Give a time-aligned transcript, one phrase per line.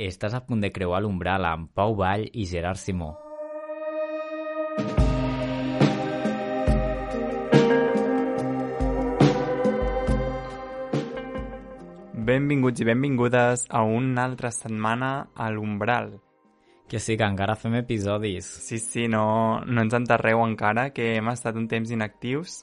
[0.00, 3.10] Estàs a punt de creuar l'umbral amb Pau Vall i Gerard Simó.
[12.30, 16.14] Benvinguts i benvingudes a una altra setmana a l'Umbral.
[16.88, 18.48] Que sí, que encara fem episodis.
[18.48, 22.62] Sí, sí, no, no ens enterreu encara, que hem estat un temps inactius,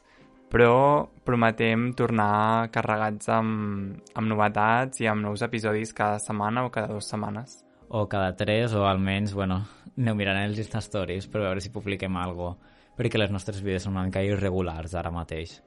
[0.52, 6.94] però prometem tornar carregats amb, amb novetats i amb nous episodis cada setmana o cada
[6.94, 7.64] dues setmanes.
[7.90, 9.62] O cada tres, o almenys, bueno,
[9.98, 13.96] aneu mirant els Insta Stories per veure si publiquem alguna perquè les nostres vides són
[13.96, 15.60] una mica irregulars ara mateix.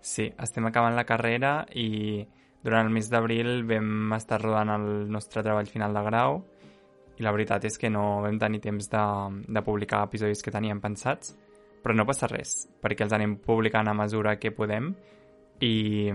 [0.00, 2.24] Sí, estem acabant la carrera i
[2.64, 6.40] durant el mes d'abril vam estar rodant el nostre treball final de grau
[7.18, 9.04] i la veritat és que no vam tenir temps de,
[9.46, 11.34] de publicar episodis que teníem pensats,
[11.82, 14.92] però no passa res, perquè els anem publicant a mesura que podem
[15.60, 16.08] i,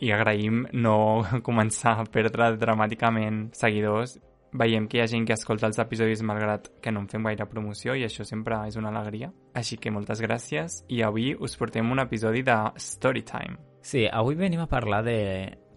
[0.00, 0.96] i agraïm no
[1.46, 4.18] començar a perdre dramàticament seguidors.
[4.56, 7.48] Veiem que hi ha gent que escolta els episodis malgrat que no en fem gaire
[7.50, 9.32] promoció i això sempre és una alegria.
[9.58, 13.58] Així que moltes gràcies i avui us portem un episodi de Storytime.
[13.82, 15.18] Sí, avui venim a parlar de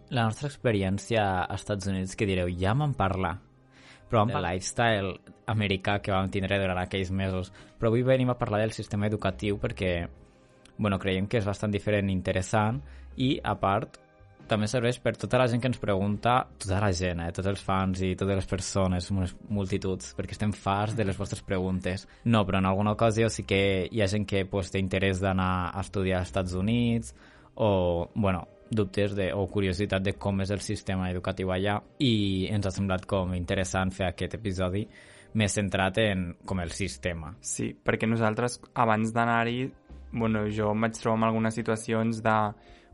[0.09, 3.35] la nostra experiència als Estats Units, que direu, ja m'en parla,
[4.09, 5.13] però amb el lifestyle
[5.49, 7.53] americà que vam tindre durant aquells mesos.
[7.77, 9.93] Però avui venim a parlar del sistema educatiu perquè
[10.79, 12.79] bueno, creiem que és bastant diferent i interessant
[13.19, 13.99] i, a part,
[14.49, 17.61] també serveix per tota la gent que ens pregunta, tota la gent, eh, tots els
[17.61, 22.07] fans i totes les persones, unes multituds, perquè estem farts de les vostres preguntes.
[22.25, 25.69] No, però en alguna ocasió sí que hi ha gent que pues, té interès d'anar
[25.69, 27.13] a estudiar als Estats Units
[27.55, 32.67] o, bueno, dubtes de, o curiositat de com és el sistema educatiu allà i ens
[32.67, 34.85] ha semblat com interessant fer aquest episodi
[35.33, 37.35] més centrat en com el sistema.
[37.41, 39.69] Sí, perquè nosaltres abans d'anar-hi,
[40.11, 42.37] bueno, jo em vaig trobar en algunes situacions de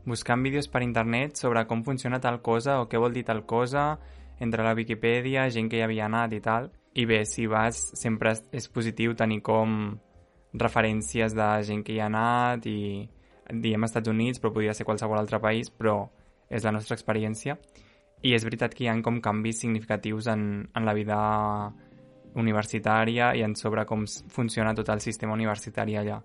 [0.06, 3.96] buscant vídeos per internet sobre com funciona tal cosa o què vol dir tal cosa,
[4.38, 6.70] entre la Viquipèdia, gent que hi havia anat i tal.
[6.96, 9.96] I bé, si vas, sempre és positiu tenir com
[10.56, 12.78] referències de gent que hi ha anat i
[13.50, 16.04] diem Estats Units, però podria ser qualsevol altre país, però
[16.48, 17.56] és la nostra experiència.
[18.22, 21.18] I és veritat que hi ha com canvis significatius en, en la vida
[22.36, 26.20] universitària i en sobre com funciona tot el sistema universitari allà.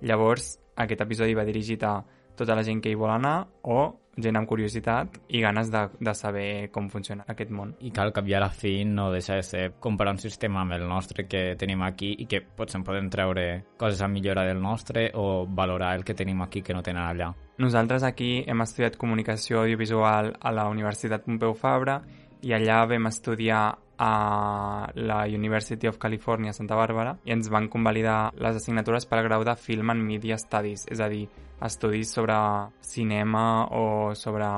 [0.00, 1.98] Llavors, aquest episodi va dirigit a
[2.40, 3.36] tota la gent que hi vol anar
[3.68, 3.82] o
[4.20, 7.74] gent amb curiositat i ganes de, de saber com funciona aquest món.
[7.80, 10.86] I cal que a la fi no deixa de ser comparar un sistema amb el
[10.88, 15.46] nostre que tenim aquí i que potser podem treure coses a millorar del nostre o
[15.46, 17.32] valorar el que tenim aquí que no tenen allà.
[17.58, 22.00] Nosaltres aquí hem estudiat comunicació audiovisual a la Universitat Pompeu Fabra
[22.42, 28.32] i allà vam estudiar a la University of California Santa Bàrbara i ens van convalidar
[28.40, 31.26] les assignatures per al grau de Film and Media Studies, és a dir,
[31.60, 32.36] estudis sobre
[32.80, 34.48] cinema o sobre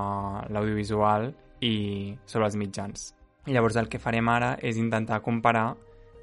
[0.47, 3.10] l'audiovisual i sobre els mitjans.
[3.50, 5.72] Llavors el que farem ara és intentar comparar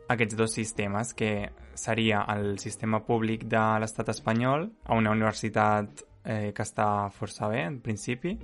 [0.07, 6.51] aquests dos sistemes, que seria el sistema públic de l'estat espanyol a una universitat eh,
[6.55, 8.37] que està força bé, en principi,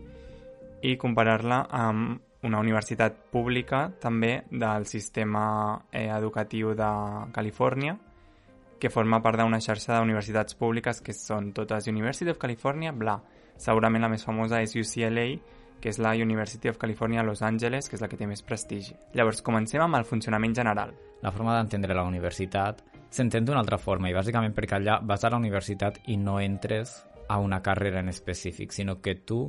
[0.83, 5.45] i comparar-la amb una universitat pública també del sistema
[5.91, 6.89] eh, educatiu de
[7.33, 7.97] Califòrnia,
[8.79, 13.17] que forma part d'una xarxa d'universitats públiques que són totes University of California, bla.
[13.57, 15.27] Segurament la més famosa és UCLA,
[15.81, 18.95] que és la University of California Los Angeles, que és la que té més prestigi.
[19.13, 20.93] Llavors, comencem amb el funcionament general.
[21.23, 25.31] La forma d'entendre la universitat s'entén d'una altra forma, i bàsicament perquè allà vas a
[25.31, 26.97] la universitat i no entres
[27.29, 29.47] a una carrera en específic, sinó que tu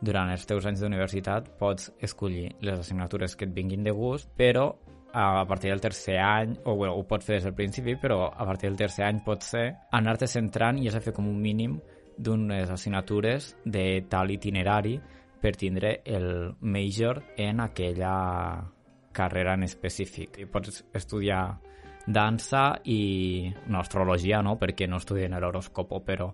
[0.00, 4.70] durant els teus anys d'universitat pots escollir les assignatures que et vinguin de gust, però
[5.12, 8.44] a partir del tercer any, o bueno, ho pots fer des del principi, però a
[8.44, 9.64] partir del tercer any pot ser
[9.96, 11.78] anar-te centrant i has de fer com un mínim
[12.18, 14.98] d'unes assignatures de tal itinerari
[15.40, 18.60] per tindre el major en aquella
[19.12, 20.38] carrera en específic.
[20.38, 21.42] I pots estudiar
[22.06, 26.32] dansa i no, astrologia no, perquè no estudien l'horoscopo, però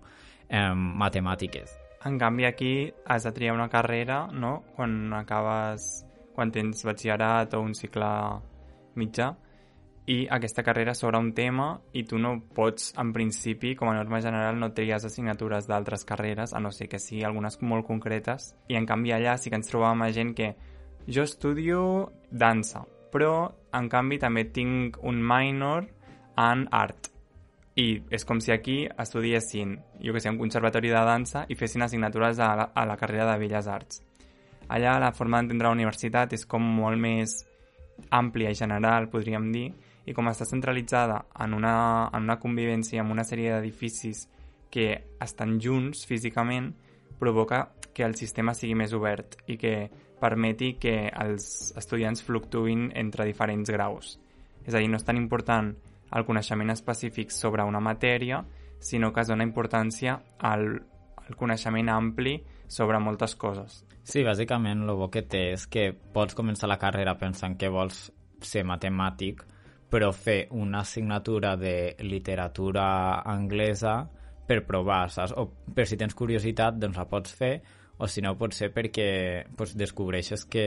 [0.49, 1.84] eh, matemàtiques.
[2.05, 6.05] En canvi, aquí has de triar una carrera, no?, quan acabes,
[6.35, 8.09] quan tens batxillerat o un cicle
[8.93, 9.31] mitjà,
[10.05, 14.19] i aquesta carrera sobre un tema i tu no pots, en principi, com a norma
[14.21, 18.51] general, no tries assignatures d'altres carreres, a no ser que sigui algunes molt concretes.
[18.69, 20.53] I en canvi allà sí que ens trobàvem a gent que
[21.09, 21.81] jo estudio
[22.29, 25.89] dansa, però en canvi també tinc un minor
[26.37, 27.14] en art.
[27.75, 31.83] I és com si aquí estudiessin, jo que sé, un conservatori de dansa i fessin
[31.83, 33.99] assignatures a la, a la carrera de Belles Arts.
[34.71, 37.41] Allà la forma d'entendre la universitat és com molt més
[38.15, 39.67] àmplia i general, podríem dir,
[40.05, 41.75] i com està centralitzada en una,
[42.13, 44.25] en una convivència amb una sèrie d'edificis
[44.71, 44.87] que
[45.21, 46.71] estan junts físicament,
[47.19, 49.89] provoca que el sistema sigui més obert i que
[50.19, 54.15] permeti que els estudiants fluctuïn entre diferents graus.
[54.65, 55.73] És a dir, no és tan important
[56.11, 58.43] el coneixement específic sobre una matèria,
[58.79, 60.67] sinó que es dona importància al,
[61.17, 62.37] al coneixement ampli
[62.67, 63.83] sobre moltes coses.
[64.05, 68.11] Sí, bàsicament el bo que té és que pots començar la carrera pensant que vols
[68.45, 69.41] ser matemàtic,
[69.89, 74.03] però fer una assignatura de literatura anglesa
[74.45, 75.33] per provar, saps?
[75.33, 77.55] O per si tens curiositat, doncs la pots fer,
[77.97, 80.65] o si no pot ser perquè pues, descobreixes que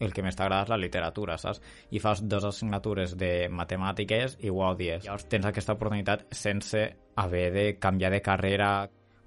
[0.00, 1.60] el que més t'agrada és la literatura, saps?
[1.90, 5.04] I fas dues assignatures de matemàtiques i ho odies.
[5.06, 6.84] Llavors tens aquesta oportunitat sense
[7.18, 8.70] haver de canviar de carrera.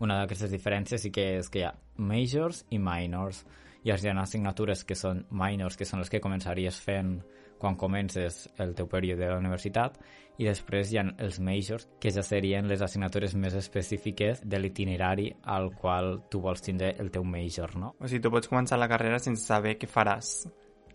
[0.01, 3.43] Una d'aquestes diferències sí que és que hi ha majors i minors.
[3.83, 7.19] I hi ha assignatures que són minors, que són les que començaries fent
[7.61, 9.99] quan comences el teu període de la universitat
[10.41, 15.27] i després hi ha els majors, que ja serien les assignatures més específiques de l'itinerari
[15.55, 17.93] al qual tu vols tindre el teu major, no?
[17.99, 20.47] O sigui, tu pots començar la carrera sense saber què faràs,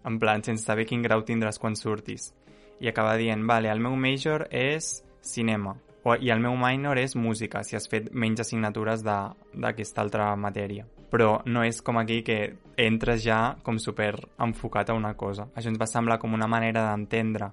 [0.07, 2.33] en plan, sense saber quin grau tindràs quan surtis.
[2.81, 7.17] I acaba dient, vale, el meu major és cinema, o, i el meu minor és
[7.17, 12.57] música, si has fet menys assignatures d'aquesta altra matèria però no és com aquí que
[12.77, 14.11] entres ja com super
[14.43, 15.47] enfocat a una cosa.
[15.55, 17.53] Això ens va semblar com una manera d'entendre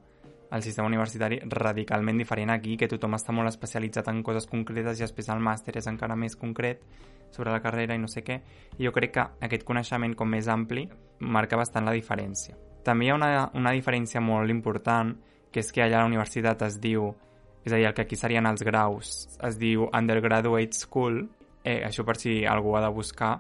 [0.53, 5.05] el sistema universitari radicalment diferent aquí, que tothom està molt especialitzat en coses concretes i
[5.07, 6.83] després el màster és encara més concret
[7.33, 8.39] sobre la carrera i no sé què.
[8.77, 10.85] I jo crec que aquest coneixement com més ampli
[11.19, 12.55] marca bastant la diferència.
[12.85, 15.15] També hi ha una, una diferència molt important,
[15.51, 17.09] que és que allà a la universitat es diu,
[17.63, 21.23] és a dir, el que aquí serien els graus, es diu Undergraduate School
[21.63, 23.39] eh, això per si algú ha de buscar,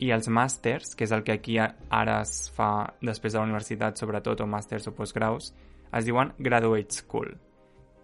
[0.00, 4.00] i els màsters, que és el que aquí ara es fa després de la universitat,
[4.00, 5.52] sobretot, o màsters o postgraus,
[5.92, 7.34] es diuen Graduate School.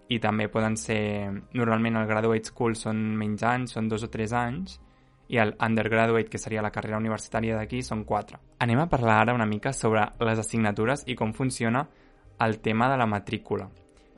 [0.08, 1.30] I també poden ser...
[1.54, 4.78] Normalment el Graduate School són menys anys, són dos o tres anys,
[5.28, 8.38] i el Undergraduate, que seria la carrera universitària d'aquí, són quatre.
[8.62, 11.82] Anem a parlar ara una mica sobre les assignatures i com funciona
[12.46, 13.66] el tema de la matrícula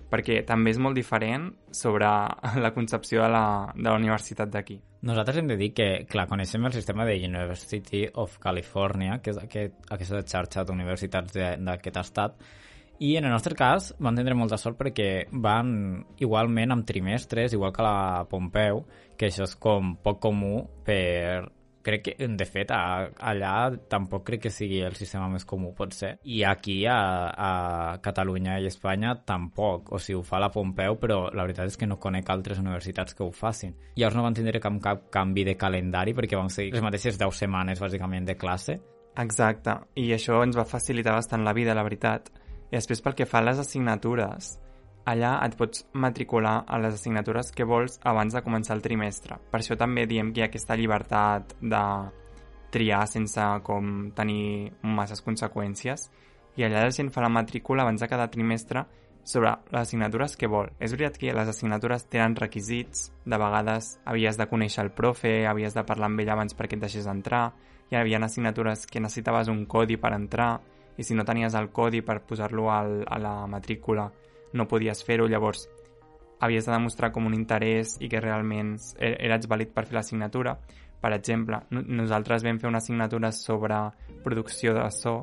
[0.09, 2.09] perquè també és molt diferent sobre
[2.65, 4.79] la concepció de la, de la universitat d'aquí.
[5.09, 9.39] Nosaltres hem de dir que, clar, coneixem el sistema de University of California, que és
[9.39, 12.41] aquest, aquesta xarxa d'universitats d'aquest estat,
[12.99, 15.71] i en el nostre cas van tindre molta sort perquè van
[16.19, 18.83] igualment amb trimestres, igual que la Pompeu,
[19.17, 21.47] que això és com poc comú per
[21.89, 23.53] crec que, de fet, a, allà
[23.89, 26.17] tampoc crec que sigui el sistema més comú, pot ser.
[26.29, 26.99] I aquí, a,
[27.33, 27.51] a
[28.05, 29.93] Catalunya i Espanya, tampoc.
[29.95, 33.17] O sigui, ho fa la Pompeu, però la veritat és que no conec altres universitats
[33.17, 33.77] que ho facin.
[33.97, 37.45] Llavors no van tindre cap, cap canvi de calendari perquè vam seguir les mateixes 10
[37.45, 38.79] setmanes, bàsicament, de classe.
[39.19, 39.79] Exacte.
[39.99, 42.29] I això ens va facilitar bastant la vida, la veritat.
[42.71, 44.57] I després, pel que fa a les assignatures,
[45.09, 49.39] Allà et pots matricular a les assignatures que vols abans de començar el trimestre.
[49.49, 51.85] Per això també diem que hi ha aquesta llibertat de
[52.75, 56.11] triar sense com tenir masses conseqüències
[56.61, 58.85] i allà la gent fa la matrícula abans de cada trimestre
[59.25, 60.69] sobre les assignatures que vol.
[60.79, 65.77] És veritat que les assignatures tenen requisits, de vegades havies de conèixer el profe, havies
[65.77, 67.47] de parlar amb ell abans perquè et deixés entrar,
[67.89, 70.59] hi havia assignatures que necessitaves un codi per entrar
[70.99, 74.11] i si no tenies el codi per posar-lo a la matrícula
[74.53, 75.69] no podies fer-ho, llavors
[76.41, 80.57] havies de demostrar com un interès i que realment er, eres vàlid per fer l'assignatura.
[80.99, 83.79] Per exemple, nosaltres vam fer una assignatura sobre
[84.25, 85.21] producció de so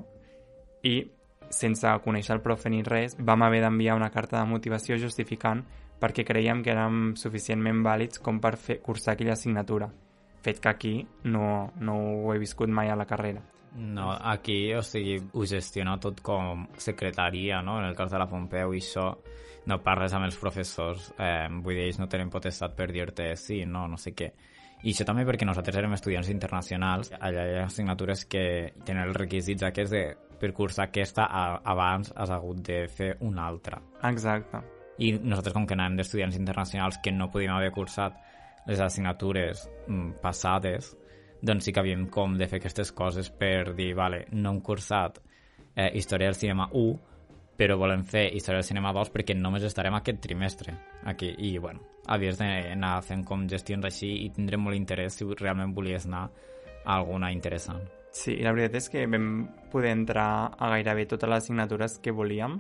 [0.84, 1.02] i
[1.50, 5.64] sense conèixer el profe ni res, vam haver d'enviar una carta de motivació justificant
[6.00, 9.90] perquè creiem que érem suficientment vàlids com per fer, cursar aquella assignatura.
[10.44, 13.42] Fet que aquí no, no ho he viscut mai a la carrera.
[13.76, 17.80] No, aquí, o sigui, ho gestiona tot com secretaria, no?
[17.82, 19.10] En el cas de la Pompeu i això,
[19.68, 23.64] no parles amb els professors, eh, vull dir, ells no tenen potestat per dir-te sí,
[23.66, 24.32] no, no sé què.
[24.86, 28.46] I això també perquè nosaltres érem estudiants internacionals, allà hi ha assignatures que
[28.86, 30.06] tenen els requisits aquests de
[30.40, 31.26] per cursar aquesta
[31.64, 33.80] abans has hagut de fer una altra.
[34.04, 34.62] Exacte.
[35.00, 38.16] I nosaltres, com que anàvem d'estudiants internacionals que no podíem haver cursat
[38.68, 40.94] les assignatures mm, passades,
[41.46, 45.20] doncs sí que havíem com de fer aquestes coses per dir, vale, no hem cursat
[45.76, 46.96] eh, Història del Cinema 1,
[47.56, 50.76] però volem fer Història del Cinema 2 perquè només estarem aquest trimestre
[51.08, 51.32] aquí.
[51.38, 56.08] I, bueno, havies d'anar fent com gestions així i tindrem molt interès si realment volies
[56.10, 56.26] anar
[56.86, 57.86] a alguna interessant.
[58.16, 59.30] Sí, la veritat és que vam
[59.72, 62.60] poder entrar a gairebé totes les assignatures que volíem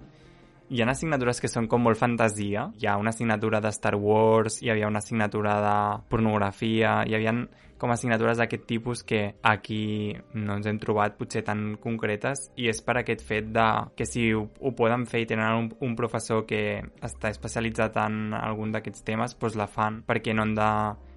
[0.69, 2.69] hi ha assignatures que són com molt fantasia.
[2.81, 5.77] Hi ha una assignatura de Star Wars, hi havia una assignatura de
[6.09, 7.35] pornografia, hi havia
[7.77, 12.79] com assignatures d'aquest tipus que aquí no ens hem trobat potser tan concretes i és
[12.81, 13.65] per aquest fet de
[13.97, 18.33] que si ho, ho poden fer i tenen un, un professor que està especialitzat en
[18.39, 20.71] algun d'aquests temes, doncs la fan perquè no han de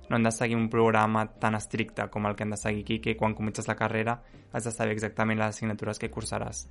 [0.09, 2.99] no han de seguir un programa tan estricte com el que han de seguir aquí,
[2.99, 4.19] que quan comences la carrera
[4.53, 6.67] has de saber exactament les assignatures que cursaràs.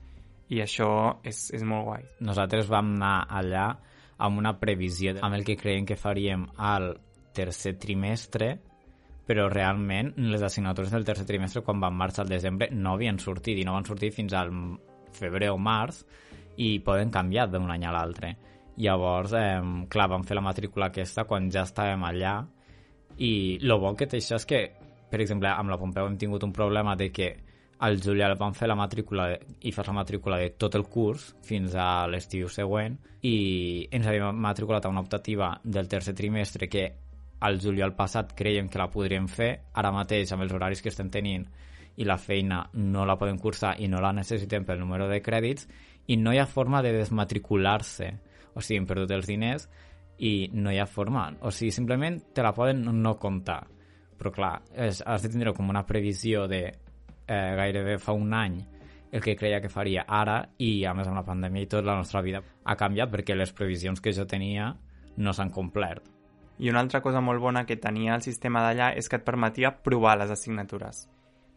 [0.49, 0.89] I això
[1.27, 2.05] és, és molt guai.
[2.23, 3.67] Nosaltres vam anar allà
[4.23, 6.93] amb una previsió amb el que creiem que faríem al
[7.35, 8.55] tercer trimestre,
[9.27, 13.59] però realment les assignatures del tercer trimestre quan van marxar al desembre no havien sortit
[13.59, 14.53] i no van sortir fins al
[15.17, 16.03] febrer o març
[16.63, 18.35] i poden canviar d'un any a l'altre.
[18.77, 22.39] Llavors, eh, clar, vam fer la matrícula aquesta quan ja estàvem allà
[23.17, 24.61] i el bo que té això és que,
[25.09, 27.35] per exemple, amb la Pompeu hem tingut un problema de que
[27.79, 31.35] al juliol vam fer la matrícula de, i fas la matrícula de tot el curs
[31.45, 36.87] fins a l'estiu següent i ens havíem matriculat a una optativa del tercer trimestre que
[37.39, 41.11] al juliol passat creiem que la podríem fer, ara mateix amb els horaris que estem
[41.13, 41.45] tenint
[41.97, 45.67] i la feina no la podem cursar i no la necessitem pel número de crèdits
[46.07, 48.09] i no hi ha forma de desmatricular-se.
[48.53, 49.67] O sigui, hem perdut els diners
[50.25, 53.63] i no hi ha forma, o sigui, simplement te la poden no comptar.
[54.17, 56.63] Però clar, és, has de tindre com una previsió de
[57.27, 58.57] eh, gairebé fa un any
[59.11, 61.95] el que creia que faria ara i a més amb la pandèmia i tot la
[61.95, 64.73] nostra vida ha canviat perquè les previsions que jo tenia
[65.17, 66.17] no s'han complert
[66.57, 69.75] i una altra cosa molt bona que tenia el sistema d'allà és que et permetia
[69.85, 71.05] provar les assignatures.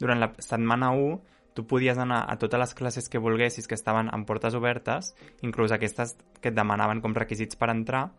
[0.01, 1.21] Durant la setmana 1,
[1.55, 5.73] tu podies anar a totes les classes que volguessis que estaven en portes obertes, inclús
[5.73, 8.11] aquestes que et demanaven com requisits per entrar,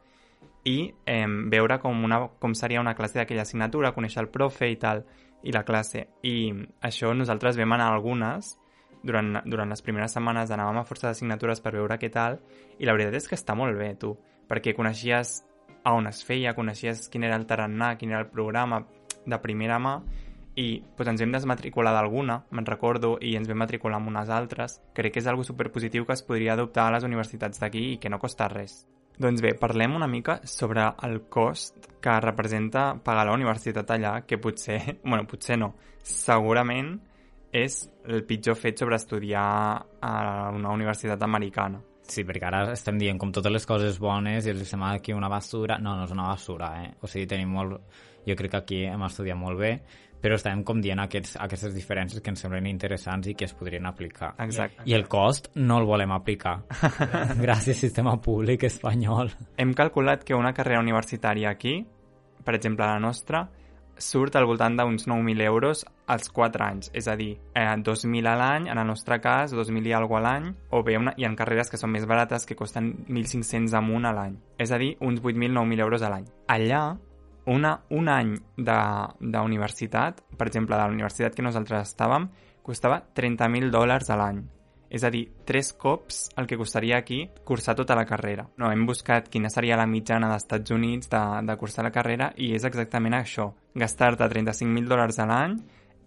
[0.66, 4.78] i eh, veure com, una, com seria una classe d'aquella assignatura, conèixer el profe i
[4.82, 5.06] tal,
[5.44, 6.08] i la classe.
[6.24, 8.56] I això nosaltres vam anar a algunes,
[9.04, 12.40] durant, durant les primeres setmanes anàvem a força d'assignatures per veure què tal,
[12.78, 14.16] i la veritat és que està molt bé, tu,
[14.50, 15.42] perquè coneixies
[15.84, 18.84] a on es feia, coneixies quin era el tarannà, quin era el programa
[19.26, 20.00] de primera mà
[20.56, 24.82] i pues, ens vam desmatricular d'alguna, me'n recordo, i ens vam matricular en unes altres.
[24.94, 28.12] Crec que és algo superpositiu que es podria adoptar a les universitats d'aquí i que
[28.12, 28.84] no costa res.
[29.22, 34.40] Doncs bé, parlem una mica sobre el cost que representa pagar la universitat allà, que
[34.42, 36.96] potser, bueno, potser no, segurament
[37.52, 39.46] és el pitjor fet sobre estudiar
[40.02, 40.14] a
[40.56, 41.82] una universitat americana.
[42.12, 45.30] Sí, perquè ara estem dient com totes les coses bones i els sembla aquí una
[45.32, 45.78] basura.
[45.80, 46.96] No, no és una basura, eh?
[47.02, 47.78] O sigui, tenim molt...
[48.22, 49.72] Jo crec que aquí hem estudiat molt bé,
[50.22, 53.88] però estem com dient aquests, aquestes diferències que ens semblen interessants i que es podrien
[53.90, 54.34] aplicar.
[54.46, 54.86] Exacte.
[54.86, 56.60] I el cost no el volem aplicar.
[57.46, 59.34] Gràcies, sistema públic espanyol.
[59.58, 61.82] Hem calculat que una carrera universitària aquí,
[62.46, 63.48] per exemple la nostra,
[64.02, 68.36] surt al voltant d'uns 9.000 euros als 4 anys, és a dir, eh, 2.000 a
[68.36, 71.36] l'any, en el nostre cas, 2.000 i alguna a l'any, o bé una, hi ha
[71.36, 75.22] carreres que són més barates que costen 1.500 amunt a l'any, és a dir, uns
[75.22, 76.26] 8.000, 9.000 euros a l'any.
[76.48, 76.98] Allà,
[77.46, 82.30] una, un any d'universitat, per exemple, de la universitat que nosaltres estàvem,
[82.62, 84.42] costava 30.000 dòlars a l'any.
[84.92, 88.44] És a dir, tres cops el que costaria aquí cursar tota la carrera.
[88.60, 92.34] No, hem buscat quina seria la mitjana dels Estats Units de, de cursar la carrera
[92.36, 93.54] i és exactament això.
[93.74, 95.56] Gastar-te 35.000 dòlars a l'any,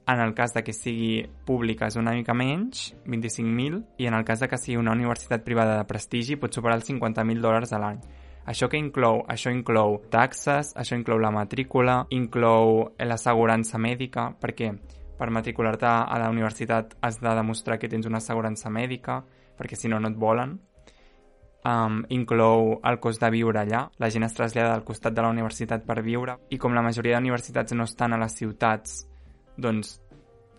[0.07, 4.27] en el cas de que sigui pública és una mica menys, 25.000, i en el
[4.29, 7.81] cas de que sigui una universitat privada de prestigi pot superar els 50.000 dòlars a
[7.81, 8.05] l'any.
[8.45, 9.23] Això que inclou?
[9.33, 14.69] Això inclou taxes, això inclou la matrícula, inclou l'assegurança mèdica, perquè
[15.17, 19.23] per matricular-te a la universitat has de demostrar que tens una assegurança mèdica,
[19.57, 20.59] perquè si no, no et volen.
[21.65, 23.87] Um, inclou el cost de viure allà.
[23.97, 27.17] La gent es trasllada al costat de la universitat per viure i com la majoria
[27.17, 29.07] d'universitats no estan a les ciutats,
[29.57, 29.97] doncs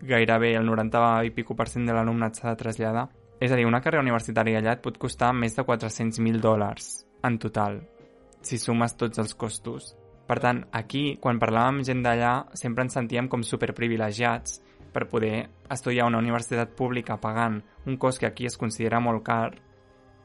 [0.02, 3.10] gairebé el 90 i pico per cent de l'alumnat s'ha de traslladar.
[3.38, 7.38] És a dir, una carrera universitària allà et pot costar més de 400.000 dòlars en
[7.42, 7.80] total,
[8.46, 9.94] si sumes tots els costos.
[10.26, 14.62] Per tant, aquí, quan parlàvem amb gent d'allà, sempre ens sentíem com superprivilegiats
[14.94, 19.26] per poder estudiar a una universitat pública pagant un cost que aquí es considera molt
[19.26, 19.52] car,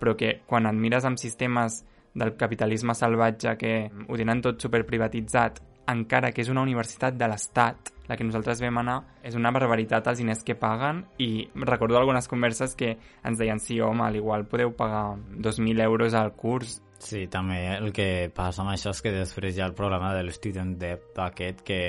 [0.00, 1.82] però que quan et mires amb sistemes
[2.14, 3.74] del capitalisme salvatge que
[4.08, 8.80] ho tenen tot superprivatitzat, encara que és una universitat de l'Estat, la que nosaltres vam
[8.80, 13.60] anar, és una barbaritat els diners que paguen i recordo algunes converses que ens deien
[13.62, 18.60] sí, home, al igual podeu pagar 2.000 euros al curs Sí, també el que passa
[18.62, 21.80] amb això és que després hi ha el problema de l'student debt aquest que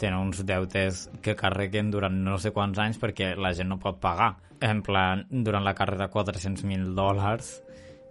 [0.00, 4.00] tenen uns deutes que carreguen durant no sé quants anys perquè la gent no pot
[4.00, 4.32] pagar.
[4.64, 7.52] En plan, durant la carrera 400.000 dòlars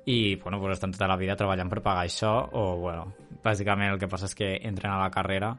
[0.06, 3.08] i, bueno, pues estan tota la vida treballant per pagar això o, bueno,
[3.44, 5.56] bàsicament el que passa és que entren a la carrera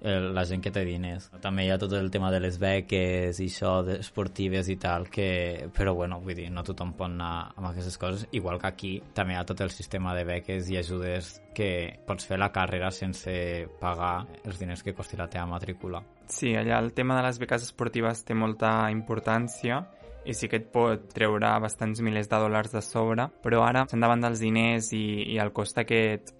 [0.00, 1.30] el, la gent que té diners.
[1.42, 5.68] També hi ha tot el tema de les beques i això, esportives i tal, que,
[5.74, 9.34] però bueno, vull dir, no tothom pot anar amb aquestes coses, igual que aquí també
[9.34, 11.70] hi ha tot el sistema de beques i ajudes que
[12.06, 13.32] pots fer la carrera sense
[13.80, 16.02] pagar els diners que costi la teva matrícula.
[16.26, 19.84] Sí, allà el tema de les beques esportives té molta importància
[20.24, 24.24] i sí que et pot treure bastants milers de dòlars de sobre, però ara, davant
[24.24, 26.32] dels diners i, i el cost aquest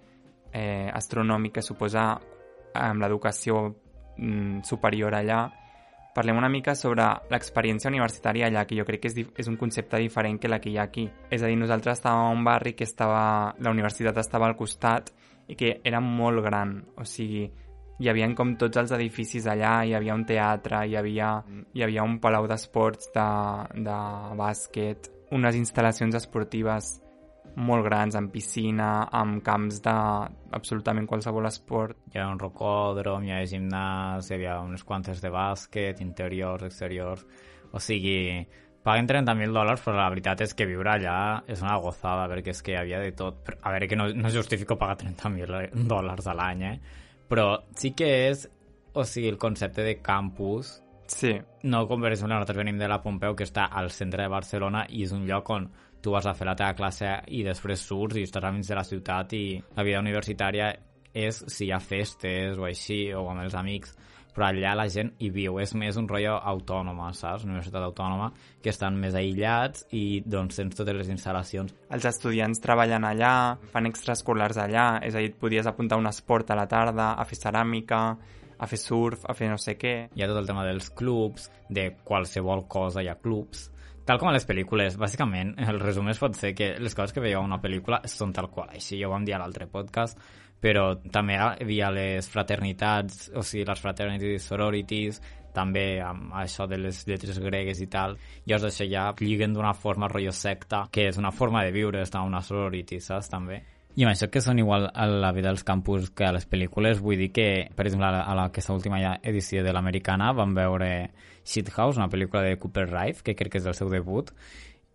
[0.51, 2.15] eh, astronòmic que suposa
[2.75, 3.61] amb l'educació
[4.17, 5.45] mm, superior allà,
[6.15, 9.99] parlem una mica sobre l'experiència universitària allà, que jo crec que és, és un concepte
[9.99, 11.09] diferent que la que hi ha aquí.
[11.29, 15.11] És a dir, nosaltres estàvem a un barri que estava, la universitat estava al costat
[15.51, 17.43] i que era molt gran, o sigui,
[17.99, 21.35] hi havia com tots els edificis allà, hi havia un teatre, hi havia,
[21.75, 23.27] hi havia un palau d'esports de,
[23.85, 23.99] de
[24.39, 26.95] bàsquet, unes instal·lacions esportives
[27.55, 29.95] molt grans, amb piscina, amb camps de
[30.57, 31.97] absolutament qualsevol esport.
[32.11, 37.25] Hi havia un rocòdrom, hi havia gimnàs, hi havia unes quantes de bàsquet, interiors, exteriors...
[37.75, 38.45] O sigui,
[38.85, 41.15] paguen 30.000 dòlars, però la veritat és que viure allà
[41.51, 43.49] és una gozada, perquè és que hi havia de tot.
[43.57, 47.01] A veure, que no, no justifico pagar 30.000 dòlars a l'any, eh?
[47.27, 48.45] Però sí que és,
[48.93, 50.77] o sigui, el concepte de campus...
[51.11, 51.35] Sí.
[51.69, 54.87] No com, per exemple, nosaltres venim de la Pompeu, que està al centre de Barcelona
[54.89, 55.67] i és un lloc on
[56.05, 58.77] tu vas a fer la teva classe i després surts i estàs a mig de
[58.77, 59.45] la ciutat i
[59.75, 60.69] la vida universitària
[61.15, 63.95] és si hi ha festes o així o amb els amics
[64.35, 67.45] però allà la gent hi viu, és més un rotllo autònoma, saps?
[67.45, 68.27] Una universitat autònoma
[68.61, 71.71] que estan més aïllats i doncs tens totes les instal·lacions.
[71.95, 76.51] Els estudiants treballen allà, fan extraescolars allà, és a dir, et podies apuntar un esport
[76.51, 78.01] a la tarda, a fer ceràmica,
[78.59, 79.95] a fer surf, a fer no sé què.
[80.11, 83.69] Hi ha tot el tema dels clubs, de qualsevol cosa hi ha clubs,
[84.05, 87.23] tal com a les pel·lícules, bàsicament, el resum es pot ser que les coses que
[87.23, 90.19] veieu a una pel·lícula són tal qual, així ja ho vam dir a l'altre podcast,
[90.61, 95.21] però també hi havia les fraternitats, o sigui, les fraternities, sororities,
[95.55, 100.09] també amb això de les lletres gregues i tal, llavors això ja lliguen d'una forma
[100.11, 103.61] rotllo secta, que és una forma de viure, en una sorority, saps, també.
[103.95, 106.99] I amb això que són igual a la vida dels campus que a les pel·lícules,
[106.99, 110.89] vull dir que, per exemple, a, aquesta última edició de l'americana vam veure
[111.45, 114.31] Shithouse, una pel·lícula de Cooper Rife, que crec que és el seu debut,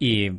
[0.02, 0.30] i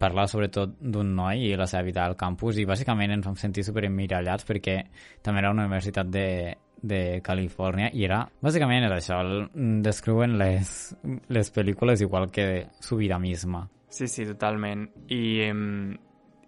[0.00, 3.66] parlar sobretot d'un noi i la seva vida al campus i bàsicament ens vam sentir
[3.66, 4.78] super emmirallats perquè
[5.22, 9.50] també era una universitat de, de Califòrnia i era, bàsicament era això, el,
[9.84, 10.94] descriuen les,
[11.28, 13.66] les pel·lícules igual que su vida misma.
[13.90, 14.86] Sí, sí, totalment.
[15.12, 15.54] I eh,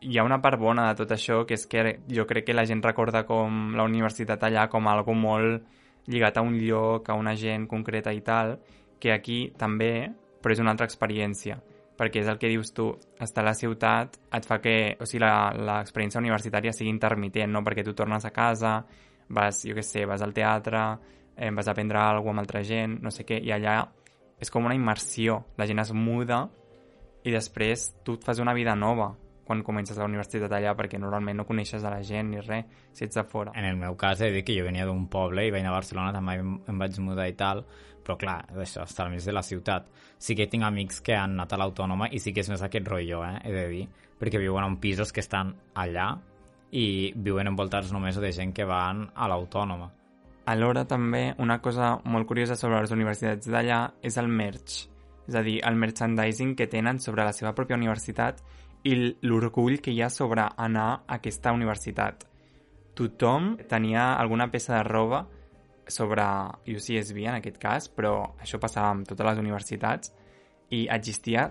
[0.00, 2.64] hi ha una part bona de tot això, que és que jo crec que la
[2.66, 5.66] gent recorda com la universitat allà com algo molt
[6.10, 8.56] lligat a un lloc, a una gent concreta i tal,
[9.02, 10.12] que aquí també,
[10.42, 11.58] però és una altra experiència
[12.02, 12.88] perquè és el que dius tu,
[13.20, 17.62] estar a la ciutat et fa que o sigui, l'experiència universitària sigui intermitent, no?
[17.62, 18.78] perquè tu tornes a casa,
[19.28, 20.82] vas, jo què sé, vas al teatre,
[21.36, 23.76] eh, vas a aprendre alguna cosa amb altra gent, no sé què, i allà
[24.42, 26.46] és com una immersió, la gent es muda
[27.22, 29.12] i després tu et fas una vida nova
[29.46, 33.04] quan comences la universitat allà perquè normalment no coneixes a la gent ni res si
[33.04, 33.52] ets de fora.
[33.58, 36.14] En el meu cas he dir que jo venia d'un poble i vaig a Barcelona,
[36.14, 37.64] també em vaig mudar i tal,
[38.02, 39.88] però clar, això, està al mig de la ciutat.
[40.18, 42.88] Sí que tinc amics que han anat a l'autònoma i sí que és més aquest
[42.88, 43.86] rotllo, eh, he de dir,
[44.20, 46.12] perquè viuen en pisos que estan allà
[46.72, 49.90] i viuen envoltats només de gent que van a l'autònoma.
[50.46, 54.88] Alhora també una cosa molt curiosa sobre les universitats d'allà és el merch,
[55.28, 58.42] és a dir, el merchandising que tenen sobre la seva pròpia universitat
[58.82, 62.26] i l'orgull que hi ha sobre anar a aquesta universitat.
[62.98, 65.22] Tothom tenia alguna peça de roba
[65.88, 66.24] sobre
[66.68, 70.12] UCSB en aquest cas, però això passava amb totes les universitats
[70.72, 71.48] i existia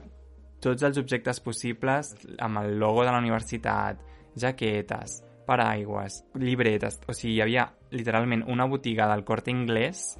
[0.62, 4.00] tots els objectes possibles amb el logo de la universitat,
[4.38, 7.00] jaquetes, paraigües, llibretes...
[7.10, 10.12] O sigui, hi havia literalment una botiga del Corte Inglés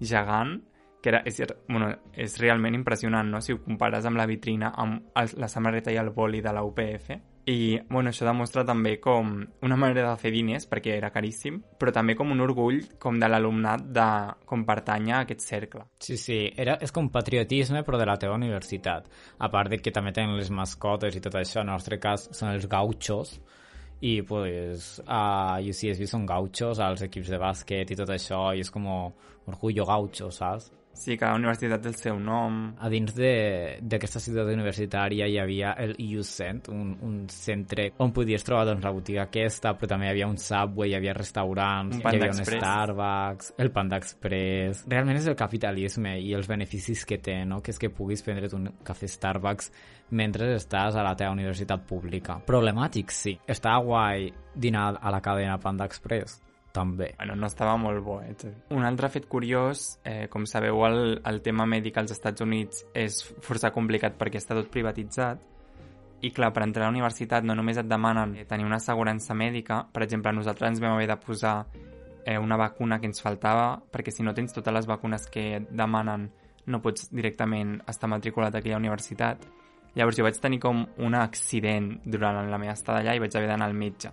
[0.00, 0.60] gegant
[1.02, 3.40] que era, és, bueno, és realment impressionant, no?
[3.42, 6.64] Si ho compares amb la vitrina, amb el, la samarreta i el boli de la
[6.66, 7.12] UPF.
[7.48, 9.30] I, bueno, això demostra també com
[9.64, 13.30] una manera de fer diners, perquè era caríssim, però també com un orgull com de
[13.30, 14.08] l'alumnat de
[14.48, 15.86] com pertany a aquest cercle.
[16.04, 19.08] Sí, sí, era, és com patriotisme, però de la teva universitat.
[19.38, 22.28] A part de que també tenen les mascotes i tot això, en el nostre cas
[22.36, 23.38] són els gauchos,
[24.04, 28.70] i pues a UCSB són gauchos, als equips de bàsquet i tot això, i és
[28.70, 30.68] com orgullo gaucho, saps?
[30.98, 32.56] Sí, cada universitat té el seu nom.
[32.82, 38.64] A dins d'aquesta ciutat universitària hi havia el UCent, un, un centre on podies trobar
[38.66, 42.32] doncs, la botiga aquesta, però també hi havia un Subway, hi havia restaurants, hi havia
[42.32, 44.82] un Starbucks, el Panda Express...
[44.90, 47.60] Realment és el capitalisme i els beneficis que té, no?
[47.62, 49.70] que és que puguis prendre't un cafè Starbucks
[50.18, 52.40] mentre estàs a la teva universitat pública.
[52.48, 53.38] Problemàtic, sí.
[53.46, 56.40] Està guai dinar a la cadena Panda Express,
[56.78, 57.10] també.
[57.18, 58.54] Bueno, no estava molt bo, eh?
[58.74, 63.20] Un altre fet curiós, eh, com sabeu, el, el tema mèdic als Estats Units és
[63.44, 65.42] força complicat perquè està tot privatitzat
[66.20, 69.84] i clar, per entrar a la universitat no només et demanen tenir una assegurança mèdica,
[69.94, 71.54] per exemple, nosaltres ens vam haver de posar
[72.24, 75.70] eh, una vacuna que ens faltava, perquè si no tens totes les vacunes que et
[75.70, 76.28] demanen
[76.68, 79.46] no pots directament estar matriculat a aquella universitat.
[79.96, 83.48] Llavors jo vaig tenir com un accident durant la meva estada allà i vaig haver
[83.54, 84.10] d'anar al metge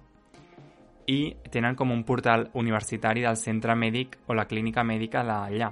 [1.07, 5.71] i tenen com un portal universitari del centre mèdic o la clínica mèdica d'allà.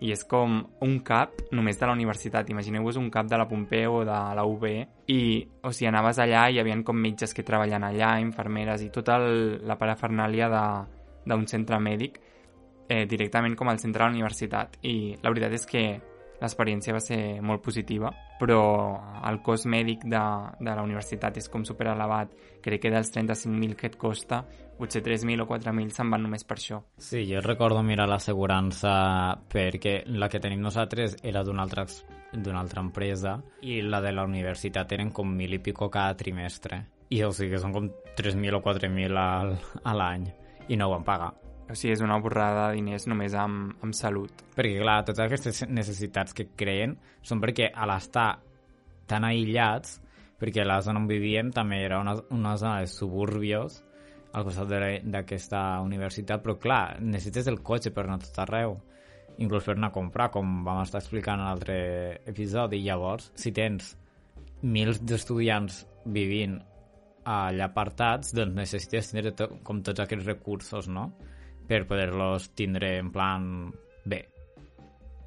[0.00, 2.48] I és com un cap només de la universitat.
[2.48, 5.20] Imagineu-vos un cap de la Pompeu o de la UB i,
[5.60, 9.18] o sigui, anaves allà i hi havia com metges que treballen allà, infermeres i tota
[9.20, 10.48] el, la parafernàlia
[11.28, 12.16] d'un centre mèdic
[12.88, 14.80] eh, directament com al centre de la universitat.
[14.82, 15.84] I la veritat és que
[16.40, 18.60] l'experiència va ser molt positiva, però
[19.28, 20.22] el cost mèdic de,
[20.60, 22.32] de la universitat és com super elevat.
[22.64, 24.42] Crec que dels 35.000 que et costa,
[24.80, 26.80] potser 3.000 o 4.000 se'n van només per això.
[26.96, 28.94] Sí, jo recordo mirar l'assegurança
[29.52, 31.84] perquè la que tenim nosaltres era d'una altra,
[32.32, 36.80] d'una altra empresa i la de la universitat eren com mil i pico cada trimestre.
[37.10, 40.28] I o sigui que són com 3.000 o 4.000 al, a l'any
[40.70, 41.32] i no ho van pagar.
[41.70, 44.42] O sigui, és una borrada de diners només amb, amb salut.
[44.56, 48.30] Perquè, clar, totes aquestes necessitats que creen són perquè a l'estar
[49.10, 50.00] tan aïllats,
[50.40, 53.80] perquè la zona on vivíem també era una, una zona de suburbios
[54.32, 54.70] al costat
[55.10, 58.76] d'aquesta universitat, però clar, necessites el cotxe per anar tot arreu,
[59.42, 61.78] inclús per anar a comprar, com vam estar explicant en l'altre
[62.30, 62.82] episodi.
[62.84, 63.94] Llavors, si tens
[64.62, 66.58] mils d'estudiants vivint
[67.30, 71.10] allà apartats, doncs necessites to com tots aquests recursos, no?,
[71.70, 73.44] per poder-los tindre en plan
[74.04, 74.24] bé.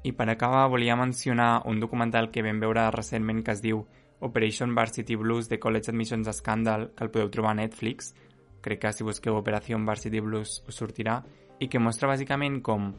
[0.04, 3.80] I per acabar volia mencionar un documental que vam veure recentment que es diu
[4.20, 8.12] Operation Varsity Blues de College Admissions Scandal, que el podeu trobar a Netflix,
[8.60, 11.22] crec que si busqueu Operació Varsity Blues us sortirà,
[11.60, 12.92] i que mostra bàsicament com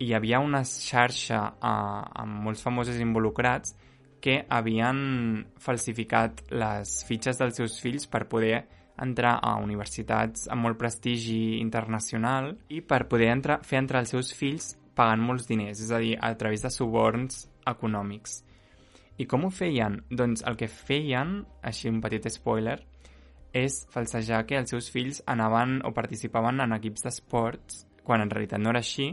[0.00, 3.76] hi havia una xarxa eh, amb molts famosos involucrats
[4.20, 8.64] que havien falsificat les fitxes dels seus fills per poder
[9.02, 14.32] entrar a universitats amb molt prestigi internacional i per poder entrar, fer entrar els seus
[14.36, 18.40] fills pagant molts diners, és a dir, a través de suborns econòmics.
[19.20, 20.00] I com ho feien?
[20.10, 22.78] Doncs el que feien, així un petit spoiler,
[23.56, 28.62] és falsejar que els seus fills anaven o participaven en equips d'esports, quan en realitat
[28.62, 29.10] no era així,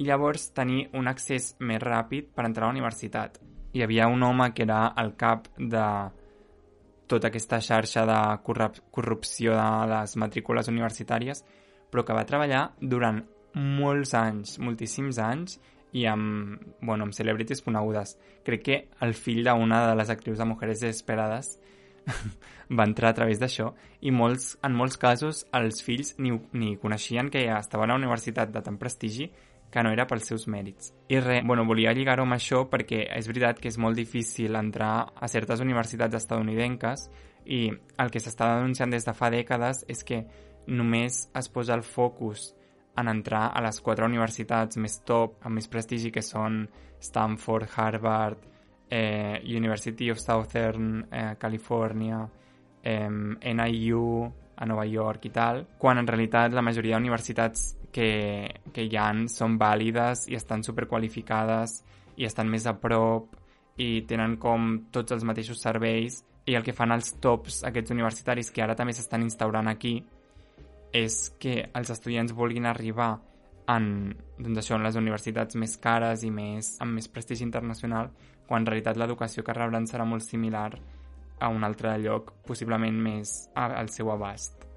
[0.00, 3.38] i llavors tenir un accés més ràpid per entrar a la universitat.
[3.72, 5.84] Hi havia un home que era el cap de
[7.10, 11.42] tota aquesta xarxa de corrupció de les matrícules universitàries,
[11.90, 13.20] però que va treballar durant
[13.58, 15.58] molts anys, moltíssims anys,
[15.92, 18.16] i amb, bueno, amb celebrities conegudes.
[18.46, 21.56] Crec que el fill d'una de les actrius de Mujeres Desesperades
[22.78, 27.30] va entrar a través d'això i molts, en molts casos els fills ni, ni coneixien
[27.30, 29.30] que ja estava a la universitat de tant prestigi
[29.70, 30.92] que no era pels seus mèrits.
[31.08, 35.12] I res, bueno, volia lligar-ho amb això perquè és veritat que és molt difícil entrar
[35.14, 37.08] a certes universitats estadounidenques
[37.46, 40.24] i el que s'està denunciant des de fa dècades és que
[40.66, 42.50] només es posa el focus
[43.00, 46.66] en entrar a les quatre universitats més top, amb més prestigi, que són
[47.00, 48.44] Stanford, Harvard,
[48.90, 52.26] eh, University of Southern eh, California,
[52.82, 58.86] eh, NIU, a Nova York i tal, quan en realitat la majoria d'universitats que, que
[58.98, 61.80] han són vàlides i estan superqualificades
[62.16, 63.36] i estan més a prop
[63.80, 68.50] i tenen com tots els mateixos serveis i el que fan els tops aquests universitaris
[68.50, 69.98] que ara també s'estan instaurant aquí
[70.92, 73.12] és que els estudiants vulguin arribar
[73.70, 78.10] en, doncs això, en les universitats més cares i més, amb més prestigi internacional
[78.48, 80.72] quan en realitat l'educació que rebran serà molt similar
[81.40, 84.69] a un altre lloc, possiblement més al seu abast.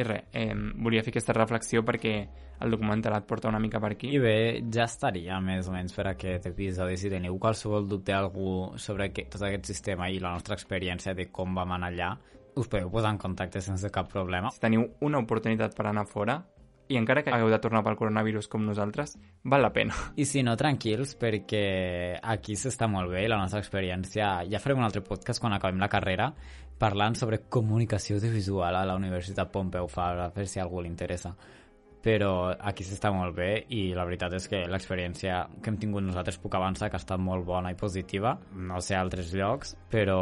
[0.00, 2.14] I res, eh, volia fer aquesta reflexió perquè
[2.60, 4.10] el documental et porta una mica per aquí.
[4.16, 4.34] I bé,
[4.72, 6.98] ja estaria més o menys per aquest episodi.
[7.00, 11.30] Si teniu qualsevol dubte algú sobre que, tot aquest sistema i la nostra experiència de
[11.32, 12.14] com vam anar allà,
[12.56, 14.50] us podeu posar en contacte sense cap problema.
[14.52, 16.40] Si teniu una oportunitat per anar fora,
[16.90, 19.14] i encara que hagueu de tornar pel coronavirus com nosaltres,
[19.46, 19.94] val la pena.
[20.20, 24.32] I si no, tranquils, perquè aquí s'està molt bé la nostra experiència.
[24.50, 26.32] Ja farem un altre podcast quan acabem la carrera
[26.80, 31.34] parlant sobre comunicació audiovisual a la Universitat Pompeu Fabra, per si a algú li interessa.
[32.00, 36.38] Però aquí s'està molt bé i la veritat és que l'experiència que hem tingut nosaltres
[36.40, 40.20] puc avançar que ha estat molt bona i positiva, no sé altres llocs, però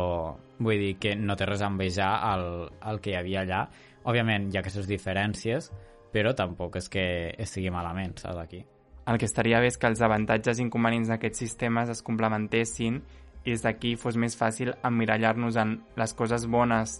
[0.59, 2.49] vull dir que no té res a envejar al,
[2.83, 3.62] al que hi havia allà.
[4.11, 5.71] Òbviament hi ha aquestes diferències,
[6.11, 7.07] però tampoc és que
[7.38, 8.64] estigui malament, saps, aquí.
[9.09, 12.99] El que estaria bé és que els avantatges i inconvenients d'aquests sistemes es complementessin
[13.44, 16.98] i des d'aquí fos més fàcil emmirallar-nos en les coses bones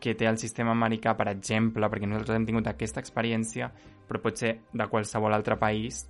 [0.00, 3.70] que té el sistema americà, per exemple, perquè nosaltres hem tingut aquesta experiència,
[4.06, 6.04] però pot ser de qualsevol altre país,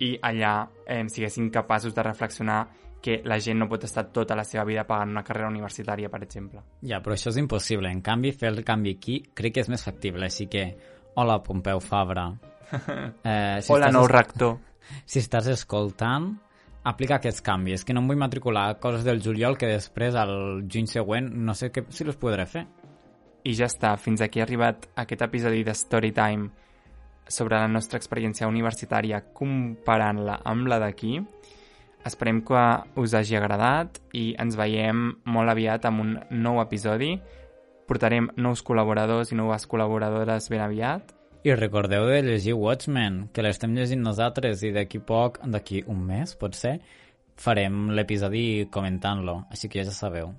[0.00, 0.54] i allà
[0.86, 2.64] eh, siguessin capaços de reflexionar
[3.00, 6.22] que la gent no pot estar tota la seva vida pagant una carrera universitària, per
[6.24, 6.62] exemple.
[6.84, 7.88] Ja, però això és impossible.
[7.88, 10.66] En canvi, fer el canvi aquí crec que és més factible, així que
[11.20, 12.30] hola, Pompeu Fabra.
[12.70, 14.58] Eh, si hola, nou rector.
[15.10, 16.32] Si estàs escoltant,
[16.84, 20.88] aplica aquests canvis, que no em vull matricular coses del juliol que després, al juny
[20.88, 22.64] següent, no sé que, si les podré fer.
[23.44, 26.50] I ja està, fins aquí ha arribat aquest episodi de Storytime
[27.30, 31.20] sobre la nostra experiència universitària comparant-la amb la d'aquí.
[32.06, 32.64] Esperem que
[33.00, 37.14] us hagi agradat i ens veiem molt aviat amb un nou episodi.
[37.88, 41.19] Portarem nous col·laboradors i noves col·laboradores ben aviat.
[41.42, 46.34] I recordeu de llegir Watchmen, que l'estem llegint nosaltres i d'aquí poc, d'aquí un mes,
[46.36, 46.74] pot ser,
[47.40, 50.34] farem l'episodi comentant-lo, així que ja sabeu.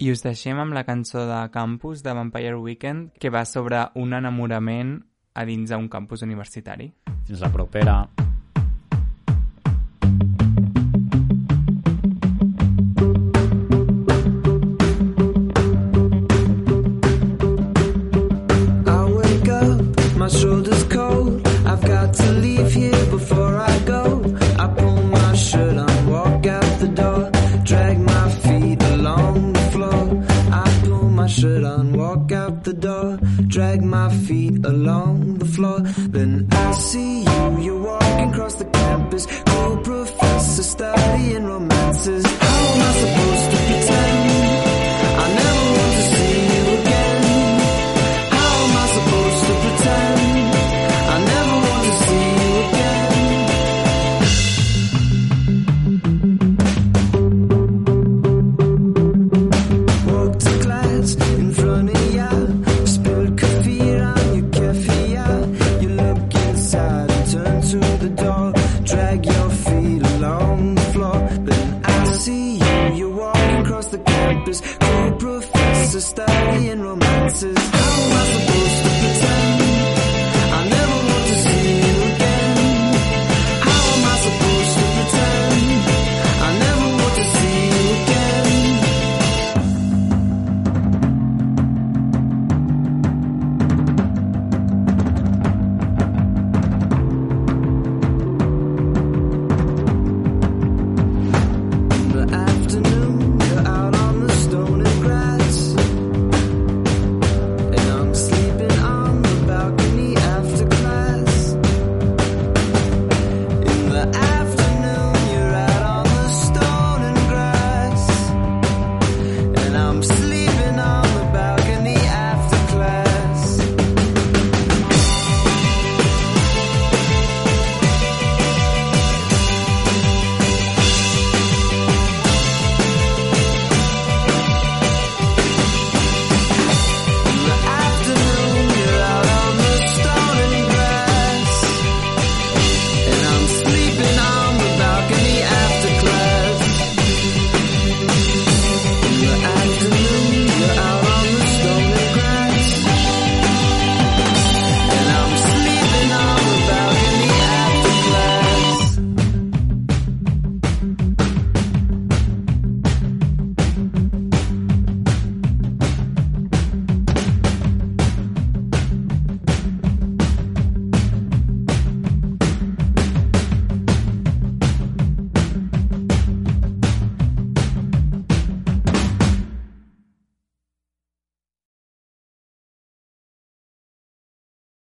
[0.00, 4.16] I us deixem amb la cançó de Campus de Vampire Weekend, que va sobre un
[4.16, 4.96] enamorament
[5.34, 6.94] a dins d'un campus universitari.
[7.28, 8.00] Fins la propera.
[34.74, 35.23] alone.